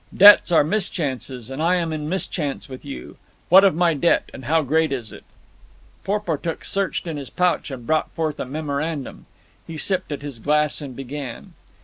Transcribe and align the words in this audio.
Debts 0.17 0.51
are 0.51 0.63
mischances, 0.63 1.51
and 1.51 1.61
I 1.61 1.75
am 1.75 1.93
in 1.93 2.09
mischance 2.09 2.67
with 2.67 2.83
you. 2.83 3.17
What 3.49 3.63
of 3.63 3.75
my 3.75 3.93
debt, 3.93 4.31
and 4.33 4.45
how 4.45 4.63
great 4.63 4.91
is 4.91 5.11
it?" 5.13 5.23
Porportuk 6.03 6.65
searched 6.65 7.05
in 7.05 7.17
his 7.17 7.29
pouch 7.29 7.69
and 7.69 7.85
brought 7.85 8.09
forth 8.13 8.39
a 8.39 8.45
memorandum. 8.45 9.27
He 9.67 9.77
sipped 9.77 10.11
at 10.11 10.23
his 10.23 10.39
glass 10.39 10.81
and 10.81 10.95
began. 10.95 11.53